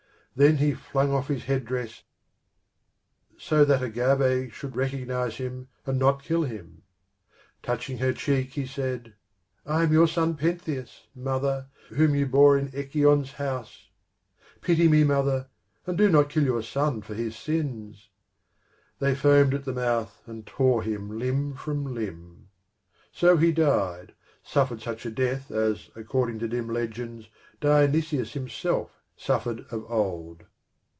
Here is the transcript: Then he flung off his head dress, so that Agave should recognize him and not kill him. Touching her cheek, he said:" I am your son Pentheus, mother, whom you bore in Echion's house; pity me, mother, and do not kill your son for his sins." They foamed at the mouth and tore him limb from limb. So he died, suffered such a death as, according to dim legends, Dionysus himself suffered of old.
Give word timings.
Then 0.33 0.55
he 0.59 0.73
flung 0.73 1.11
off 1.11 1.27
his 1.27 1.43
head 1.43 1.65
dress, 1.65 2.03
so 3.37 3.65
that 3.65 3.83
Agave 3.83 4.53
should 4.55 4.77
recognize 4.77 5.35
him 5.35 5.67
and 5.85 5.99
not 5.99 6.23
kill 6.23 6.43
him. 6.43 6.83
Touching 7.61 7.97
her 7.97 8.13
cheek, 8.13 8.51
he 8.53 8.65
said:" 8.65 9.13
I 9.65 9.83
am 9.83 9.91
your 9.91 10.07
son 10.07 10.35
Pentheus, 10.37 11.07
mother, 11.13 11.67
whom 11.89 12.15
you 12.15 12.27
bore 12.27 12.57
in 12.57 12.69
Echion's 12.71 13.33
house; 13.33 13.89
pity 14.61 14.87
me, 14.87 15.03
mother, 15.03 15.49
and 15.85 15.97
do 15.97 16.07
not 16.07 16.29
kill 16.29 16.43
your 16.45 16.63
son 16.63 17.01
for 17.01 17.13
his 17.13 17.35
sins." 17.35 18.07
They 18.99 19.13
foamed 19.13 19.53
at 19.53 19.65
the 19.65 19.73
mouth 19.73 20.23
and 20.25 20.47
tore 20.47 20.81
him 20.81 21.19
limb 21.19 21.55
from 21.55 21.93
limb. 21.93 22.47
So 23.11 23.35
he 23.35 23.51
died, 23.51 24.13
suffered 24.43 24.81
such 24.81 25.05
a 25.05 25.11
death 25.11 25.51
as, 25.51 25.89
according 25.93 26.39
to 26.39 26.47
dim 26.47 26.69
legends, 26.69 27.27
Dionysus 27.59 28.31
himself 28.31 28.97
suffered 29.17 29.59
of 29.69 29.85
old. 29.91 30.41